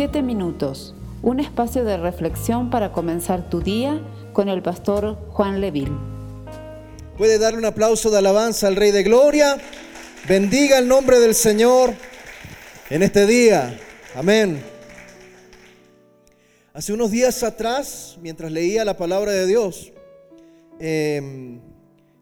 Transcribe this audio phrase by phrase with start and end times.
[0.00, 4.00] Siete minutos, un espacio de reflexión para comenzar tu día
[4.32, 5.92] con el pastor Juan Leville.
[7.18, 9.58] Puede darle un aplauso de alabanza al Rey de Gloria.
[10.26, 11.92] Bendiga el nombre del Señor
[12.88, 13.78] en este día.
[14.16, 14.62] Amén.
[16.72, 19.92] Hace unos días atrás, mientras leía la palabra de Dios,
[20.78, 21.60] em,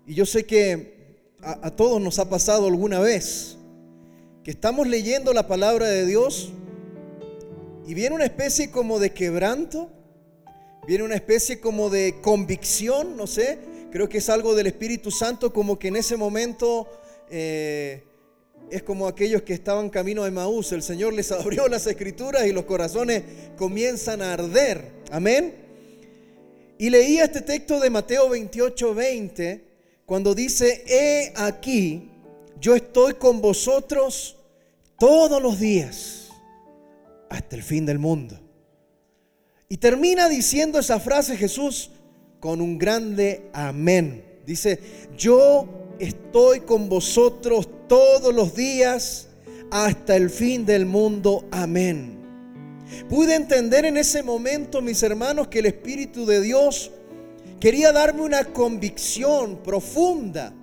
[0.05, 3.57] y yo sé que a, a todos nos ha pasado alguna vez,
[4.43, 6.51] que estamos leyendo la palabra de Dios
[7.89, 9.89] y viene una especie como de quebranto,
[10.87, 13.59] viene una especie como de convicción, no sé,
[13.91, 16.87] creo que es algo del Espíritu Santo, como que en ese momento
[17.31, 18.05] eh,
[18.71, 22.53] es como aquellos que estaban camino de Maús, el Señor les abrió las escrituras y
[22.53, 23.23] los corazones
[23.57, 25.55] comienzan a arder, amén.
[26.77, 29.65] Y leía este texto de Mateo 28, 20,
[30.05, 32.11] cuando dice, he aquí,
[32.61, 34.37] yo estoy con vosotros
[34.99, 36.28] todos los días
[37.29, 38.39] hasta el fin del mundo.
[39.69, 41.91] Y termina diciendo esa frase Jesús
[42.41, 44.25] con un grande amén.
[44.47, 44.81] Dice,
[45.17, 49.29] yo estoy con vosotros todos los días
[49.71, 51.47] hasta el fin del mundo.
[51.51, 52.17] Amén.
[53.11, 56.91] Pude entender en ese momento, mis hermanos, que el Espíritu de Dios
[57.61, 60.55] quería darme una convicción profunda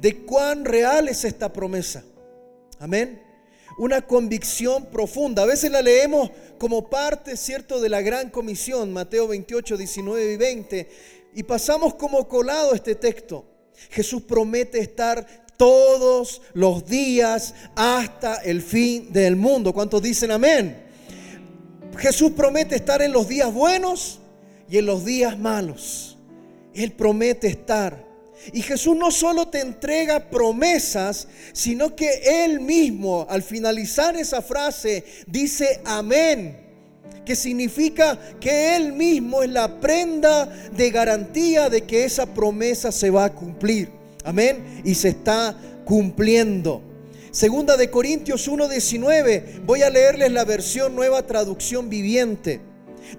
[0.00, 2.04] de cuán real es esta promesa.
[2.78, 3.31] Amén
[3.78, 5.42] una convicción profunda.
[5.42, 10.36] A veces la leemos como parte, ¿cierto?, de la gran comisión, Mateo 28, 19 y
[10.36, 10.88] 20,
[11.34, 13.44] y pasamos como colado este texto.
[13.90, 19.72] Jesús promete estar todos los días hasta el fin del mundo.
[19.72, 20.82] ¿Cuántos dicen amén?
[21.98, 24.20] Jesús promete estar en los días buenos
[24.68, 26.18] y en los días malos.
[26.74, 28.11] Él promete estar.
[28.52, 35.04] Y Jesús no solo te entrega promesas, sino que Él mismo, al finalizar esa frase,
[35.26, 36.58] dice amén,
[37.24, 43.10] que significa que Él mismo es la prenda de garantía de que esa promesa se
[43.10, 43.90] va a cumplir.
[44.24, 44.82] Amén.
[44.84, 46.82] Y se está cumpliendo.
[47.30, 52.60] Segunda de Corintios 1:19, voy a leerles la versión nueva traducción viviente.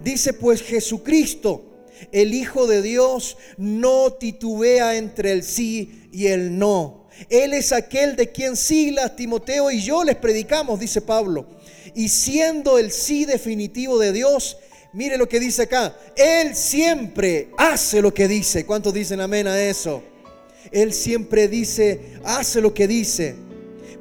[0.04, 1.73] Dice pues Jesucristo
[2.12, 7.04] el Hijo de Dios no titubea entre el sí y el no.
[7.30, 11.46] Él es aquel de quien Silas, Timoteo y yo les predicamos, dice Pablo.
[11.96, 14.58] Y siendo el sí definitivo de Dios,
[14.94, 15.96] mire lo que dice acá.
[16.16, 18.66] Él siempre hace lo que dice.
[18.66, 20.04] ¿Cuántos dicen amén a eso?
[20.72, 23.36] Él siempre dice, hace lo que dice.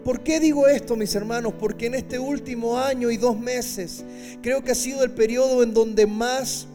[0.05, 1.55] ¿Por qué digo esto, mis hermanos?
[1.61, 4.05] Porque en este último año y dos meses
[4.43, 6.67] creo que ha sido el periodo en donde más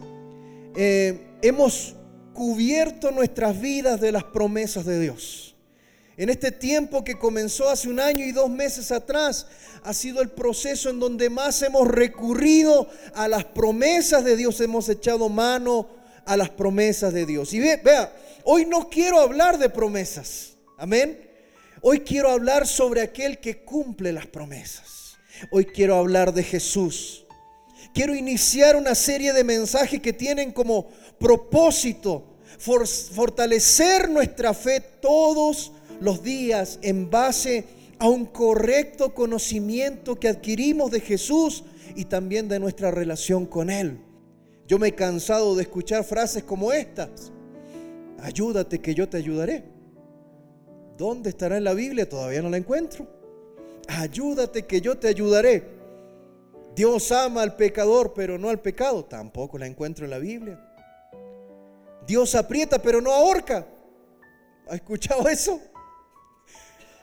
[0.80, 1.96] eh, hemos
[2.32, 5.56] cubierto nuestras vidas de las promesas de Dios.
[6.16, 9.48] En este tiempo que comenzó hace un año y dos meses atrás,
[9.82, 14.88] ha sido el proceso en donde más hemos recurrido a las promesas de Dios, hemos
[14.88, 15.88] echado mano
[16.24, 17.52] a las promesas de Dios.
[17.54, 18.12] Y vea,
[18.44, 21.28] hoy no quiero hablar de promesas, amén.
[21.82, 25.16] Hoy quiero hablar sobre aquel que cumple las promesas.
[25.50, 27.24] Hoy quiero hablar de Jesús
[27.98, 30.86] quiero iniciar una serie de mensajes que tienen como
[31.18, 32.22] propósito
[32.56, 37.64] fortalecer nuestra fe todos los días en base
[37.98, 41.64] a un correcto conocimiento que adquirimos de Jesús
[41.96, 43.98] y también de nuestra relación con Él.
[44.68, 47.32] Yo me he cansado de escuchar frases como estas.
[48.20, 49.64] Ayúdate que yo te ayudaré.
[50.96, 52.08] ¿Dónde estará en la Biblia?
[52.08, 53.08] Todavía no la encuentro.
[53.88, 55.77] Ayúdate que yo te ayudaré.
[56.78, 59.04] Dios ama al pecador, pero no al pecado.
[59.04, 60.60] Tampoco la encuentro en la Biblia.
[62.06, 63.66] Dios aprieta, pero no ahorca.
[64.68, 65.60] ¿Ha escuchado eso?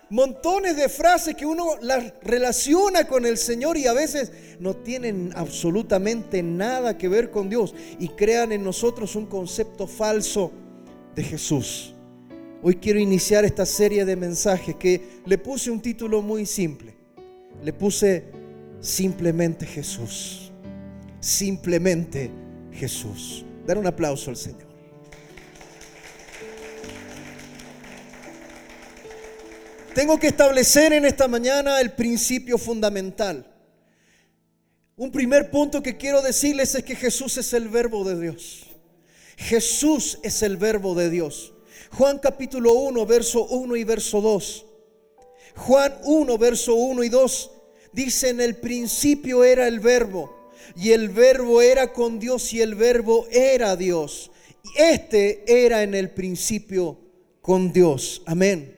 [0.10, 4.32] Montones de frases que uno las relaciona con el Señor y a veces
[4.62, 10.54] no tienen absolutamente nada que ver con Dios y crean en nosotros un concepto falso
[11.16, 11.94] de Jesús.
[12.64, 16.96] Hoy quiero iniciar esta serie de mensajes que le puse un título muy simple.
[17.62, 18.35] Le puse
[18.80, 20.52] Simplemente Jesús.
[21.20, 22.32] Simplemente
[22.72, 23.46] Jesús.
[23.66, 24.66] Dar un aplauso al Señor.
[29.96, 33.50] Tengo que establecer en esta mañana el principio fundamental.
[34.98, 38.66] Un primer punto que quiero decirles es que Jesús es el verbo de Dios.
[39.38, 41.54] Jesús es el verbo de Dios.
[41.92, 44.66] Juan capítulo 1, verso 1 y verso 2.
[45.56, 47.52] Juan 1, verso 1 y 2
[47.96, 52.76] Dice, en el principio era el verbo, y el verbo era con Dios, y el
[52.76, 54.32] verbo era Dios.
[54.64, 56.98] Y este era en el principio
[57.42, 58.22] con Dios.
[58.26, 58.78] Amén.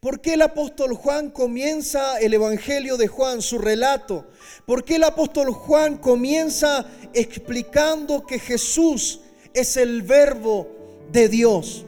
[0.00, 4.26] ¿Por qué el apóstol Juan comienza el Evangelio de Juan, su relato?
[4.64, 9.20] ¿Por qué el apóstol Juan comienza explicando que Jesús
[9.52, 10.66] es el verbo
[11.12, 11.84] de Dios?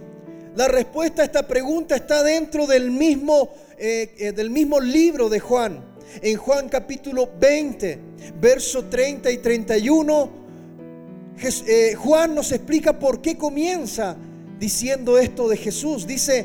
[0.54, 5.40] La respuesta a esta pregunta está dentro del mismo, eh, eh, del mismo libro de
[5.40, 5.91] Juan.
[6.20, 7.99] En Juan capítulo 20,
[8.41, 10.31] verso 30 y 31,
[11.67, 14.17] eh, Juan nos explica por qué comienza
[14.59, 16.06] diciendo esto de Jesús.
[16.06, 16.44] Dice,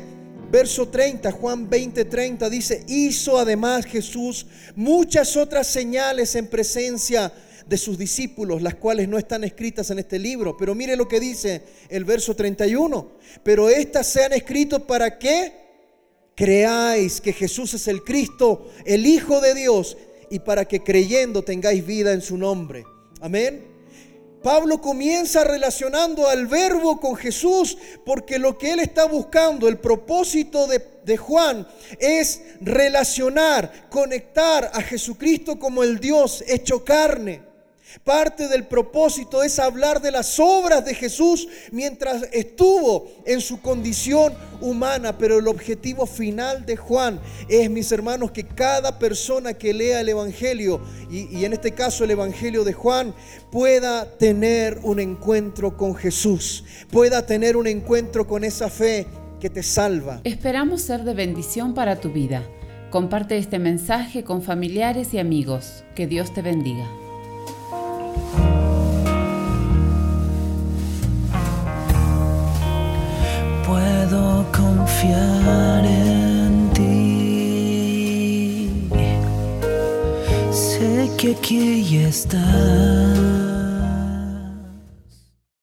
[0.50, 7.30] verso 30, Juan 20, 30, dice, hizo además Jesús muchas otras señales en presencia
[7.66, 10.56] de sus discípulos, las cuales no están escritas en este libro.
[10.56, 13.18] Pero mire lo que dice el verso 31.
[13.42, 15.67] Pero estas se han escrito para que
[16.38, 19.96] creáis que Jesús es el Cristo, el Hijo de Dios,
[20.30, 22.84] y para que creyendo tengáis vida en su nombre.
[23.20, 23.66] Amén.
[24.40, 27.76] Pablo comienza relacionando al verbo con Jesús
[28.06, 31.66] porque lo que él está buscando, el propósito de, de, Juan,
[31.98, 37.47] es relacionar, conectar a Jesucristo como el Dios hecho carne.
[38.04, 44.34] Parte del propósito es hablar de las obras de Jesús mientras estuvo en su condición
[44.60, 50.00] humana, pero el objetivo final de Juan es, mis hermanos, que cada persona que lea
[50.00, 50.80] el Evangelio,
[51.10, 53.14] y, y en este caso el Evangelio de Juan,
[53.50, 59.06] pueda tener un encuentro con Jesús, pueda tener un encuentro con esa fe
[59.40, 60.20] que te salva.
[60.24, 62.42] Esperamos ser de bendición para tu vida.
[62.90, 65.84] Comparte este mensaje con familiares y amigos.
[65.94, 66.88] Que Dios te bendiga.
[73.68, 78.70] Puedo confiar en ti.
[80.50, 83.47] Sé que aquí estás.